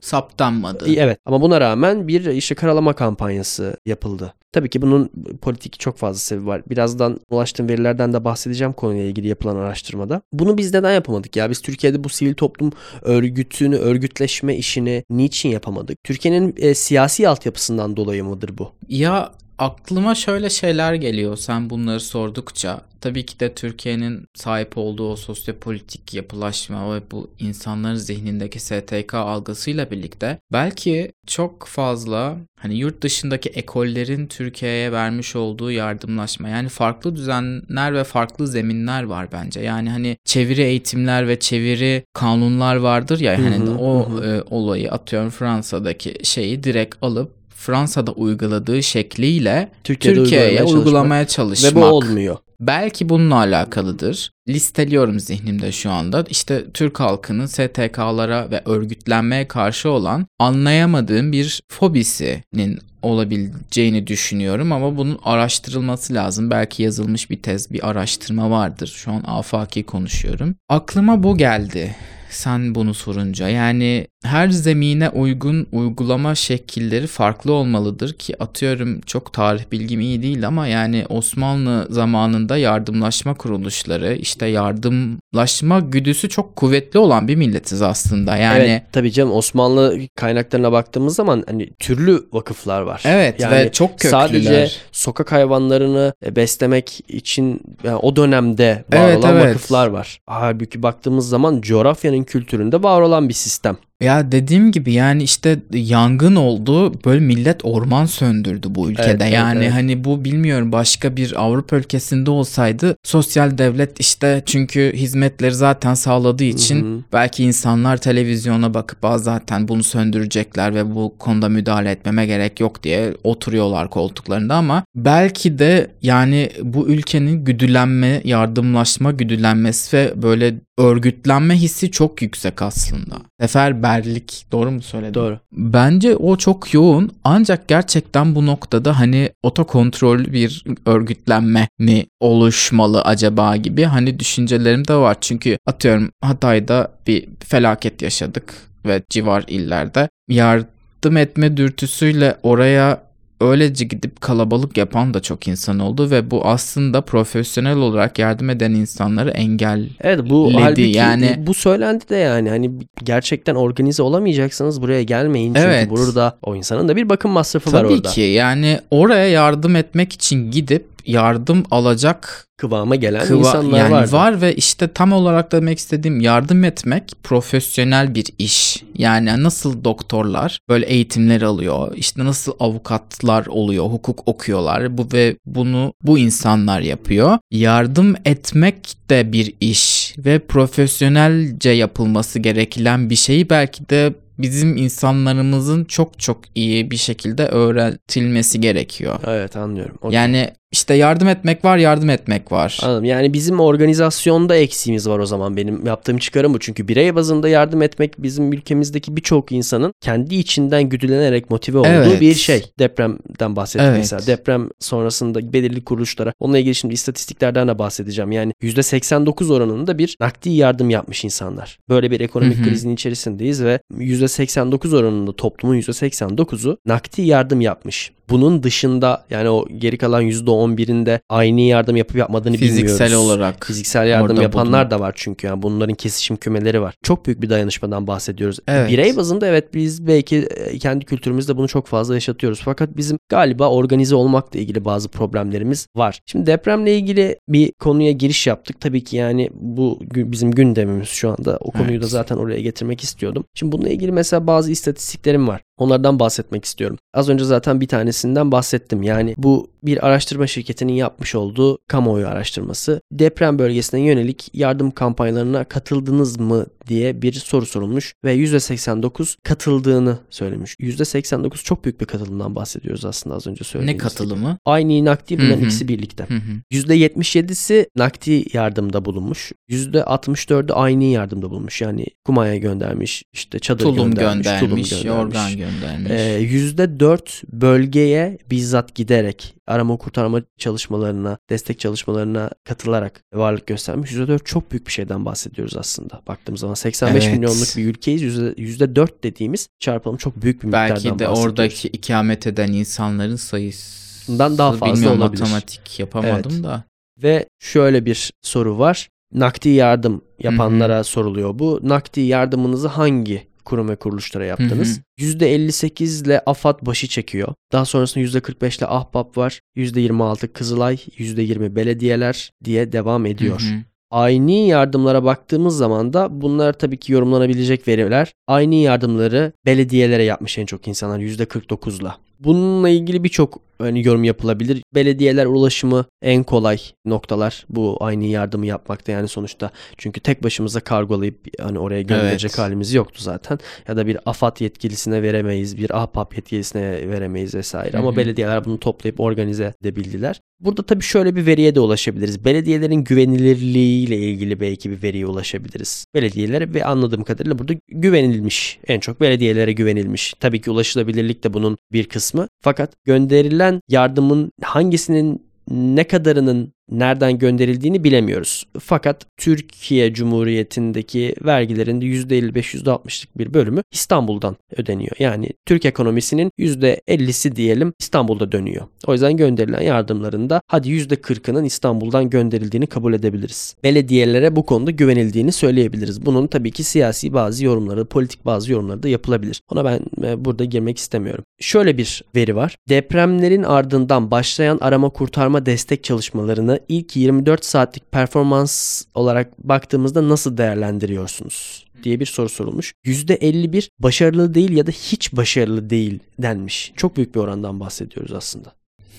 [0.00, 0.94] Saptanmadı.
[0.96, 4.34] Evet ama buna rağmen bir işte karalama kampanyası yapıldı.
[4.52, 5.10] Tabii ki bunun
[5.42, 6.62] politik çok fazla sebebi var.
[6.70, 10.22] Birazdan ulaştığım verilerden de bahsedeceğim konuyla ilgili yapılan araştırmada.
[10.32, 11.50] Bunu biz neden yapamadık ya?
[11.50, 12.72] Biz Türkiye'de bu sivil toplum
[13.02, 16.04] örgütünü, örgütleşme işini niçin yapamadık?
[16.04, 18.70] Türkiye'nin e, siyasi altyapısından dolayı mıdır bu?
[18.88, 22.80] Ya aklıma şöyle şeyler geliyor sen bunları sordukça.
[23.00, 29.90] Tabii ki de Türkiye'nin sahip olduğu o sosyopolitik yapılaşma ve bu insanların zihnindeki STK algısıyla
[29.90, 37.94] birlikte belki çok fazla hani yurt dışındaki ekollerin Türkiye'ye vermiş olduğu yardımlaşma yani farklı düzenler
[37.94, 39.60] ve farklı zeminler var bence.
[39.60, 46.18] Yani hani çeviri eğitimler ve çeviri kanunlar vardır ya hani o e, olayı atıyorum Fransa'daki
[46.22, 50.86] şeyi direkt alıp Fransa'da uyguladığı şekliyle Türkiye'de Türkiye'ye uygulamaya çalışmak.
[50.86, 51.74] uygulamaya çalışmak.
[51.74, 52.36] Ve bu olmuyor.
[52.60, 54.30] Belki bununla alakalıdır.
[54.48, 56.24] Listeliyorum zihnimde şu anda.
[56.28, 65.18] İşte Türk halkının STK'lara ve örgütlenmeye karşı olan anlayamadığım bir fobisinin olabileceğini düşünüyorum ama bunun
[65.24, 66.50] araştırılması lazım.
[66.50, 68.92] Belki yazılmış bir tez, bir araştırma vardır.
[68.96, 70.54] Şu an afaki konuşuyorum.
[70.68, 71.96] Aklıma bu geldi
[72.34, 73.48] sen bunu sorunca.
[73.48, 80.46] Yani her zemine uygun uygulama şekilleri farklı olmalıdır ki atıyorum çok tarih bilgim iyi değil
[80.46, 88.36] ama yani Osmanlı zamanında yardımlaşma kuruluşları işte yardımlaşma güdüsü çok kuvvetli olan bir milletiz aslında.
[88.36, 93.02] Yani Evet tabii canım Osmanlı kaynaklarına baktığımız zaman hani türlü vakıflar var.
[93.04, 94.10] Evet Yani ve çok köklüler.
[94.10, 99.46] Sadece sokak hayvanlarını e, beslemek için yani o dönemde var Evet, olan evet.
[99.46, 100.18] vakıflar var.
[100.26, 103.76] Halbuki baktığımız zaman coğrafyanın kültüründe var olan bir sistem.
[104.02, 109.06] Ya dediğim gibi yani işte yangın oldu böyle millet orman söndürdü bu ülkede.
[109.06, 109.72] Evet, evet, yani evet.
[109.74, 116.44] hani bu bilmiyorum başka bir Avrupa ülkesinde olsaydı sosyal devlet işte çünkü hizmetleri zaten sağladığı
[116.44, 117.00] için Hı hı.
[117.12, 122.82] belki insanlar televizyona bakıp "Aa, zaten bunu söndürecekler ve bu konuda müdahale etmeme gerek yok
[122.82, 131.54] diye oturuyorlar koltuklarında ama belki de yani bu ülkenin güdülenme, yardımlaşma güdülenmesi ve böyle örgütlenme
[131.54, 133.16] hissi çok yüksek aslında.
[133.40, 135.14] Seferberlik doğru mu söyledim?
[135.14, 135.38] Doğru.
[135.52, 143.56] Bence o çok yoğun ancak gerçekten bu noktada hani otokontrol bir örgütlenme mi oluşmalı acaba
[143.56, 145.16] gibi hani düşüncelerim de var.
[145.20, 148.54] Çünkü atıyorum Hatay'da bir felaket yaşadık
[148.86, 153.04] ve civar illerde yardım etme dürtüsüyle oraya
[153.44, 158.70] öylece gidip kalabalık yapan da çok insan oldu ve bu aslında profesyonel olarak yardım eden
[158.70, 161.34] insanları engel Evet bu halbuki yani.
[161.46, 162.70] bu söylendi de yani hani
[163.04, 165.54] gerçekten organize olamayacaksanız buraya gelmeyin.
[165.54, 165.90] Çünkü Evet.
[165.90, 168.08] burada o insanın da bir bakım masrafı var Tabii orada.
[168.08, 174.12] ki yani oraya yardım etmek için gidip yardım alacak Kıvama gelen kıva insanlar yani vardı.
[174.12, 178.84] var ve işte tam olarak demek istediğim yardım etmek profesyonel bir iş.
[178.98, 181.92] Yani nasıl doktorlar böyle eğitimler alıyor.
[181.96, 184.98] işte nasıl avukatlar oluyor, hukuk okuyorlar.
[184.98, 187.38] Bu ve bunu bu insanlar yapıyor.
[187.50, 195.84] Yardım etmek de bir iş ve profesyonelce yapılması gereken bir şeyi belki de bizim insanlarımızın
[195.84, 199.20] çok çok iyi bir şekilde öğretilmesi gerekiyor.
[199.26, 199.96] Evet anlıyorum.
[200.02, 202.80] O- Yani İşte yardım etmek var, yardım etmek var.
[202.82, 203.04] Anladım.
[203.04, 205.56] Yani bizim organizasyonda eksiğimiz var o zaman.
[205.56, 206.58] Benim yaptığım çıkarım bu.
[206.58, 212.20] Çünkü birey bazında yardım etmek bizim ülkemizdeki birçok insanın kendi içinden güdülenerek motive olduğu Evet.
[212.20, 212.64] bir şey.
[212.78, 213.98] Depremden bahsettik Evet.
[213.98, 214.26] mesela.
[214.26, 218.32] Deprem sonrasında belirli kuruluşlara onunla ilgili şimdi istatistiklerden de bahsedeceğim.
[218.32, 221.78] Yani %89 oranında bir nakdi yardım yapmış insanlar.
[221.88, 222.64] Böyle bir ekonomik Hı hı.
[222.68, 228.12] krizin içerisindeyiz ve %89 oranında toplumun %89'u nakdi yardım yapmış.
[228.30, 233.26] Bunun dışında yani o geri kalan %11'inde aynı yardım yapıp yapmadığını Fiziksel bilmiyoruz.
[233.30, 233.66] olarak.
[233.66, 236.94] Fiziksel yardım orada yapanlar da var çünkü yani bunların kesişim kümeleri var.
[237.02, 238.58] Çok büyük bir dayanışmadan bahsediyoruz.
[238.68, 238.90] Evet.
[238.90, 242.60] Birey bazında evet biz belki e, kendi kültürümüzde bunu çok fazla yaşatıyoruz.
[242.64, 246.20] Fakat bizim galiba organize olmakla ilgili bazı problemlerimiz var.
[246.26, 248.80] Şimdi depremle ilgili bir konuya giriş yaptık.
[248.80, 251.58] Tabii ki yani bu bizim gündemimiz şu anda.
[251.60, 252.10] O konuyu da Evet.
[252.10, 253.44] zaten oraya getirmek istiyordum.
[253.54, 255.60] Şimdi bununla ilgili mesela bazı istatistiklerim var.
[255.78, 256.98] Onlardan bahsetmek istiyorum.
[257.14, 259.02] Az önce zaten bir tanesinden bahsettim.
[259.02, 263.00] Yani bu bir araştırma şirketinin yapmış olduğu kamuoyu araştırması.
[263.12, 270.74] Deprem bölgesine yönelik yardım kampanyalarına katıldınız mı diye bir soru sorulmuş ve %89 katıldığını söylemiş.
[270.80, 274.10] %89 çok büyük bir katılımdan bahsediyoruz aslında az önce Ne söylediğimiz gibi.
[274.10, 274.58] katılımı?
[274.64, 276.24] Aynı nakdi bunların ikisi birlikte.
[276.24, 276.40] Hı hı.
[276.72, 279.52] %77'si nakdi yardımda bulunmuş.
[279.70, 281.80] %64'ü aynı yardımda bulunmuş.
[281.80, 286.10] Yani kumaya göndermiş, işte çadır Tulum göndermiş, göndermiş, tulum yorgan göndermiş.
[286.10, 294.12] Ee, %4 bölgeye bizzat giderek arama kurtarma çalışmalarına, destek çalışmalarına katılarak varlık göstermiş.
[294.12, 296.22] %4 çok büyük bir şeyden bahsediyoruz aslında.
[296.28, 297.36] Baktığımız zaman 85 Evet.
[297.36, 298.22] milyonluk bir ülkeyiz.
[298.22, 301.38] Yüzde- %4 dediğimiz çarpalım çok büyük bir miktardan Belki de bahsediyoruz.
[301.38, 305.40] oradaki ikamet eden insanların sayısı Bundan daha fazla bilmiyorum, olabilir.
[305.42, 306.64] matematik yapamadım Evet.
[306.64, 306.84] da.
[307.22, 309.08] Ve şöyle bir soru var.
[309.34, 311.80] Nakdi yardım yapanlara soruluyor bu.
[311.82, 314.98] Nakdi yardımınızı hangi kurum ve kuruluşlara yaptınız?
[314.98, 317.54] Hı %58 ile AFAD başı çekiyor.
[317.72, 319.60] Daha sonrasında %45 ile Ahbap var.
[319.76, 323.60] %26 Kızılay, %20 belediyeler diye devam ediyor.
[323.60, 323.78] Hı hı.
[324.10, 328.32] Aynı yardımlara baktığımız zaman da bunlar tabii ki yorumlanabilecek veriler.
[328.46, 332.16] Aynı yardımları belediyelere yapmış en çok insanlar %49'la.
[332.40, 334.82] Bununla ilgili birçok hani yorum yapılabilir.
[334.94, 339.70] Belediyeler ulaşımı en kolay noktalar bu aynı yardımı yapmakta yani sonuçta.
[339.98, 342.58] Çünkü tek başımıza kargolayıp hani oraya gönderecek Evet.
[342.58, 343.58] halimiz yoktu zaten.
[343.88, 347.92] Ya da bir AFAD yetkilisine veremeyiz, bir AHPAP yetkilisine veremeyiz vesaire.
[347.96, 350.40] Hı Ama belediyeler bunu toplayıp organize edebildiler.
[350.60, 352.44] Burada tabii şöyle bir veriye de ulaşabiliriz.
[352.44, 356.06] Belediyelerin güvenilirliğiyle ilgili belki bir veriye ulaşabiliriz.
[356.14, 358.78] Belediyelere ve anladığım kadarıyla burada güvenilmiş.
[358.86, 360.34] En çok belediyelere güvenilmiş.
[360.40, 362.48] Tabii ki ulaşılabilirlik de bunun bir kısmı.
[362.60, 368.64] Fakat gönderilen yardımın hangisinin ne kadarının nereden gönderildiğini bilemiyoruz.
[368.78, 375.16] Fakat Türkiye Cumhuriyeti'ndeki vergilerin de %55-%60'lık bir bölümü İstanbul'dan ödeniyor.
[375.18, 378.86] Yani Türk ekonomisinin %50'si diyelim İstanbul'da dönüyor.
[379.06, 383.76] O yüzden gönderilen yardımların da hadi %40'ının İstanbul'dan gönderildiğini kabul edebiliriz.
[383.84, 386.26] Belediyelere bu konuda güvenildiğini söyleyebiliriz.
[386.26, 389.60] Bunun tabii ki siyasi bazı yorumları, politik bazı yorumları da yapılabilir.
[389.70, 391.44] Ona ben e, burada girmek istemiyorum.
[391.60, 392.76] Şöyle bir veri var.
[392.88, 401.84] Depremlerin ardından başlayan arama kurtarma destek çalışmalarını ilk 24 saatlik performans olarak baktığımızda nasıl değerlendiriyorsunuz?
[402.04, 402.92] diye bir soru sorulmuş.
[403.06, 406.92] %51 başarılı değil ya da hiç başarılı değil denmiş.
[406.96, 408.72] Çok büyük bir orandan bahsediyoruz aslında.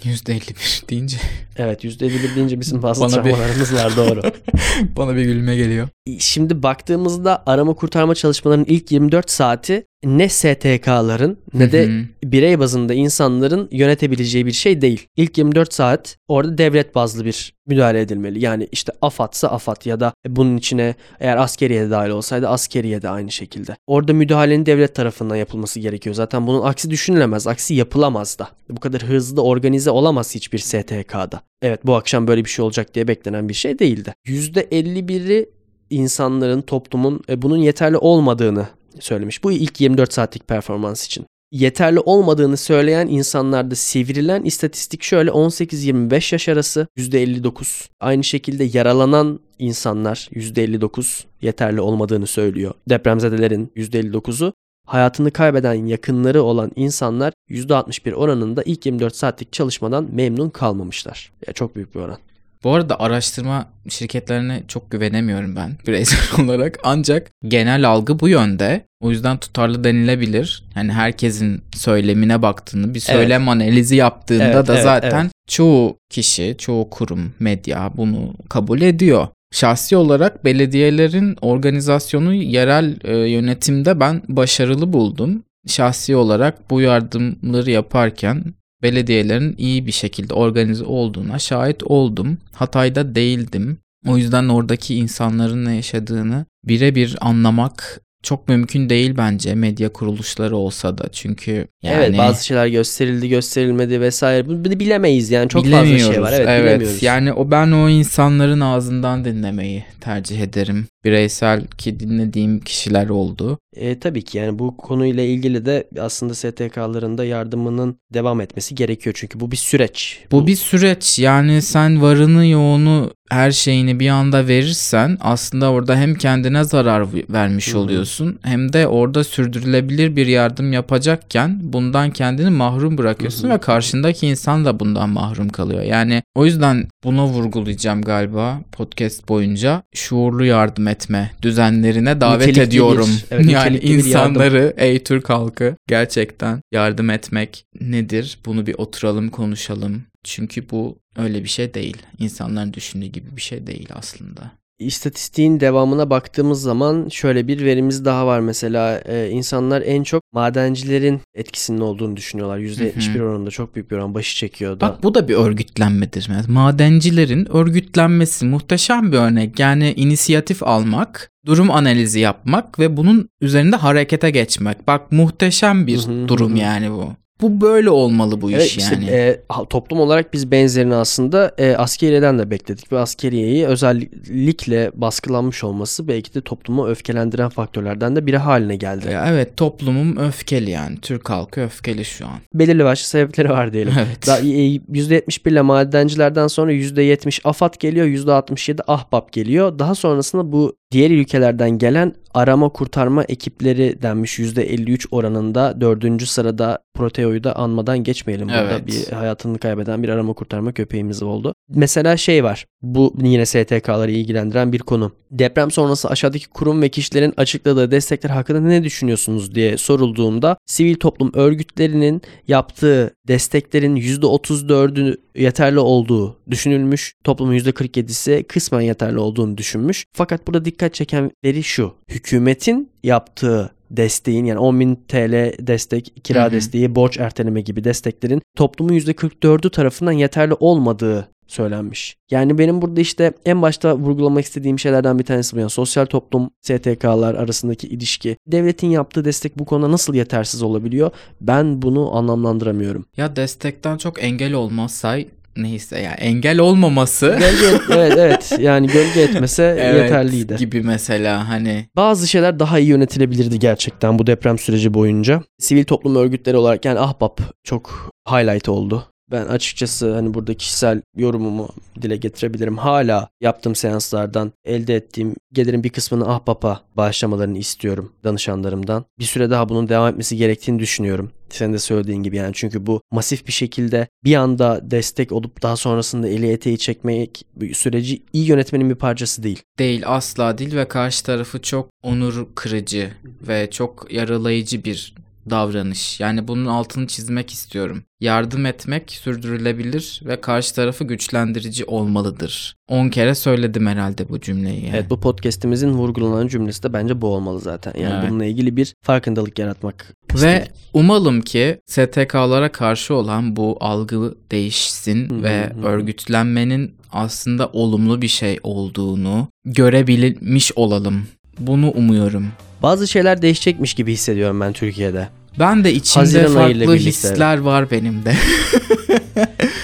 [0.04, 1.18] %51 deyince
[1.58, 4.22] Evet %51 deyince bizim fazla Bana bir- travmalarımız var doğru.
[4.98, 5.88] bana bir gülme geliyor.
[6.20, 12.04] Şimdi baktığımızda arama kurtarma çalışmalarının ilk 24 saati ne STK'ların ne de Hı hı.
[12.24, 15.08] birey bazında insanların yönetebileceği bir şey değil.
[15.16, 18.44] İlk 24 saat orada devlet bazlı bir müdahale edilmeli.
[18.44, 23.10] Yani işte AFAD'sa AFAD ya da bunun içine eğer askeriye de dahil olsaydı askeriye de
[23.10, 23.76] aynı şekilde.
[23.88, 26.16] Orada müdahalenin devlet tarafından yapılması gerekiyor.
[26.16, 27.48] Zaten bunun aksi düşünülemez.
[27.48, 28.50] Aksi yapılamaz da.
[28.70, 31.42] Bu kadar hızlı organize olamaz hiçbir STK'da.
[31.62, 34.14] Evet bu akşam böyle bir şey olacak diye beklenen bir şey değildi.
[34.28, 35.50] %51'i
[35.90, 38.68] insanların, toplumun e, bunun yeterli olmadığını
[39.00, 39.44] söylemiş.
[39.44, 41.26] Bu ilk 24 saatlik performans için.
[41.52, 47.90] Yeterli olmadığını söyleyen insanlarda sivrilen istatistik şöyle 18-25 yaş arası %59.
[48.00, 52.74] Aynı şekilde yaralanan insanlar %59 yeterli olmadığını söylüyor.
[52.90, 54.54] Depremzedelerin %59'u
[54.86, 61.32] hayatını kaybeden yakınları olan insanlar %61 oranında ilk 24 saatlik çalışmadan memnun kalmamışlar.
[61.48, 62.18] Ya çok büyük bir oran.
[62.64, 66.80] Bu arada araştırma şirketlerine çok güvenemiyorum ben bireysel olarak.
[66.84, 68.86] Ancak genel algı bu yönde.
[69.02, 70.64] O yüzden tutarlı denilebilir.
[70.76, 76.90] Yani herkesin söylemine baktığını, bir söylem analizi yaptığında Evet, da evet, zaten çoğu kişi, çoğu
[76.90, 79.28] kurum, medya bunu kabul ediyor.
[79.54, 85.44] Şahsi olarak belediyelerin organizasyonu yerel e, yönetimde ben başarılı buldum.
[85.68, 88.44] Şahsi olarak bu yardımları yaparken
[88.86, 92.38] belediyelerin iyi bir şekilde organize olduğuna şahit oldum.
[92.54, 93.78] Hatay'da değildim.
[94.08, 100.98] O yüzden oradaki insanların ne yaşadığını birebir anlamak çok mümkün değil bence medya kuruluşları olsa
[100.98, 104.48] da çünkü yani Evet bazı şeyler gösterildi gösterilmedi vesaire.
[104.48, 106.34] Bunu bilemeyiz yani çok fazla şey var.
[106.34, 107.04] Evet, bilemiyoruz.
[107.04, 110.88] Yani o ben o insanların ağzından dinlemeyi tercih ederim.
[111.06, 113.60] Bireysel ki dinlediğim kişiler oldu.
[113.76, 119.16] E, tabii ki yani bu konuyla ilgili de aslında STK'ların da yardımının devam etmesi gerekiyor.
[119.20, 120.20] Çünkü bu bir süreç.
[120.32, 126.16] Bu bir süreç yani sen varını yoğunu her şeyini bir anda verirsen aslında orada hem
[126.16, 127.80] kendine zarar vermiş Hı hı.
[127.80, 133.56] oluyorsun hem de orada sürdürülebilir bir yardım yapacakken bundan kendini mahrum bırakıyorsun Hı hı.
[133.56, 135.82] ve karşındaki insan da bundan mahrum kalıyor.
[135.84, 143.08] Yani o yüzden buna vurgulayacağım galiba podcast boyunca şuurlu yardım etme düzenlerine davet Nitelikli ediyorum.
[143.10, 143.90] bir- evet, yani yardım.
[143.90, 148.40] insanları ey Türk halkı gerçekten yardım etmek nedir?
[148.46, 150.04] Bunu bir oturalım konuşalım.
[150.24, 151.98] Çünkü bu öyle bir şey değil.
[152.20, 154.52] İnsanların düşündüğü gibi bir şey değil aslında.
[154.80, 161.22] İstatistiğin devamına baktığımız zaman şöyle bir verimiz daha var mesela e, insanlar en çok madencilerin
[161.36, 162.60] etkisinin olduğunu düşünüyorlar.
[162.60, 164.82] %71 oranında çok büyük bir oran başı çekiyor da.
[164.82, 166.30] Bak bu da bir örgütlenmedir.
[166.48, 169.60] Madencilerin örgütlenmesi muhteşem bir örnek.
[169.60, 174.88] Yani inisiyatif almak, durum analizi yapmak ve bunun üzerinde harekete geçmek.
[174.88, 177.25] Bak muhteşem bir durum yani bu.
[177.42, 179.06] Bu böyle olmalı bu Evet, iş işte, yani.
[179.10, 186.08] e, toplum olarak biz benzerini aslında e, askeriyeden de bekledik ve askeriyeyi özellikle baskılanmış olması
[186.08, 189.08] belki de toplumu öfkelendiren faktörlerden de biri haline geldi.
[189.12, 190.98] Ya evet toplumum öfkeli yani.
[191.02, 192.38] Türk halkı öfkeli şu an.
[192.54, 193.94] Belirli başlı sebepleri var diyelim.
[194.08, 194.28] Evet.
[194.28, 199.80] Daha, e, %71 ile madencilerden sonra %70 AFAD geliyor, %67 AHBAP geliyor.
[199.80, 205.82] Daha sonrasında bu diğer ülkelerden gelen arama kurtarma ekipleri denmiş %53 oranında.
[205.82, 208.48] Dördüncü sırada Proteo'yu da anmadan geçmeyelim.
[208.48, 208.88] Burada Evet.
[208.88, 211.54] bir hayatını kaybeden bir arama kurtarma köpeğimiz oldu.
[211.70, 212.66] Mesela şey var.
[212.86, 215.12] Bu yine STK'ları ilgilendiren bir konu.
[215.32, 221.32] Deprem sonrası aşağıdaki kurum ve kişilerin açıkladığı destekler hakkında ne düşünüyorsunuz diye sorulduğunda sivil toplum
[221.34, 227.14] örgütlerinin yaptığı desteklerin %34'ü yeterli olduğu düşünülmüş.
[227.24, 230.06] Toplumun %47'si kısmen yeterli olduğunu düşünmüş.
[230.14, 231.94] Fakat burada dikkat çeken veri şu.
[232.10, 236.52] Hükümetin yaptığı desteğin yani 10.000 TL destek, kira Hı hı.
[236.52, 242.16] desteği, borç erteleme gibi desteklerin toplumun %44'ü tarafından yeterli olmadığı söylenmiş.
[242.32, 245.60] Yani benim burada işte en başta vurgulamak istediğim şeylerden bir tanesi bu.
[245.60, 248.38] Yani sosyal toplum STK'lar arasındaki ilişki.
[248.48, 251.12] Devletin yaptığı destek bu konuda nasıl yetersiz olabiliyor?
[251.42, 253.06] Ben bunu anlamlandıramıyorum.
[253.18, 255.18] Ya destekten çok engel olmazsa
[255.58, 260.56] neyse ya engel olmaması Gölge, evet evet yani gölge etmese Evet, yeterliydi.
[260.56, 265.44] gibi mesela hani Bazı şeyler daha iyi yönetilebilirdi gerçekten bu deprem süreci boyunca.
[265.60, 269.04] Sivil toplum örgütleri olarak yani Ahbap çok highlight oldu.
[269.32, 271.70] Ben açıkçası hani burada kişisel yorumumu
[272.02, 272.78] dile getirebilirim.
[272.78, 279.06] Hala yaptığım seanslardan elde ettiğim gelirin bir kısmını Ahbap'a bağışlamalarını istiyorum danışanlarımdan.
[279.20, 281.32] Bir süre daha bunun devam etmesi gerektiğini düşünüyorum.
[281.50, 285.76] Senin de söylediğin gibi yani çünkü bu masif bir şekilde bir anda destek olup daha
[285.76, 289.62] sonrasında eli eteği çekmek süreci iyi yönetmenin bir parçası değil.
[289.80, 293.14] değil asla değil ve karşı tarafı çok onur kırıcı
[293.48, 295.16] ve çok yaralayıcı bir
[295.50, 296.20] davranış.
[296.20, 298.04] Yani bunun altını çizmek istiyorum.
[298.20, 302.76] Yardım etmek sürdürülebilir ve karşı tarafı güçlendirici olmalıdır.
[302.90, 304.86] 10 kere söyledim herhalde bu cümleyi.
[304.86, 304.96] yani.
[304.96, 307.94] Evet bu podcast'imizin vurgulanan cümlesi de bence bu olmalı zaten.
[308.02, 308.30] Yani Evet.
[308.32, 310.14] bununla ilgili bir farkındalık yaratmak.
[310.34, 310.72] Ve istedik.
[310.94, 318.28] umalım ki STK'lara karşı olan bu algı değişsin Hı hı ve örgütlenmenin aslında olumlu bir
[318.28, 321.28] şey olduğunu görebilmiş olalım.
[321.60, 322.48] Bunu umuyorum.
[322.82, 325.28] Bazı şeyler değişecekmiş gibi hissediyorum ben Türkiye'de.
[325.60, 328.34] Ben de içimde Haziran farklı hisler var benim de.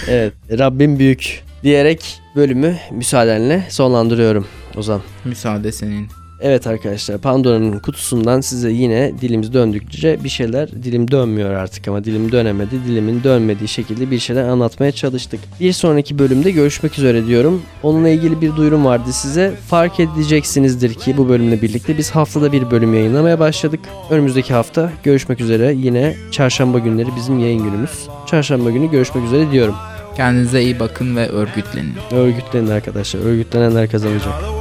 [0.07, 5.01] Evet Rabbim büyük diyerek bölümü müsaadenle sonlandırıyorum Ozan.
[5.25, 6.07] Müsaade senin.
[6.41, 12.31] Evet arkadaşlar Pandora'nın kutusundan size yine dilimiz döndükçe bir şeyler dilim dönmüyor artık ama dilim
[12.31, 12.75] dönemedi.
[12.87, 15.39] Dilimin dönmediği şekilde bir şeyler anlatmaya çalıştık.
[15.59, 17.61] Bir sonraki bölümde görüşmek üzere diyorum.
[17.83, 19.53] Onunla ilgili bir duyurum vardı size.
[19.67, 23.79] Fark edeceksinizdir ki bu bölümle birlikte biz haftada bir bölüm yayınlamaya başladık.
[24.09, 25.73] Önümüzdeki hafta görüşmek üzere.
[25.73, 28.07] Yine çarşamba günleri bizim yayın günümüz.
[28.27, 29.75] Çarşamba günü görüşmek üzere diyorum.
[30.15, 31.93] Kendinize iyi bakın ve örgütlenin.
[32.11, 33.19] Örgütlenin arkadaşlar.
[33.19, 34.60] Örgütlenenler kazanacak.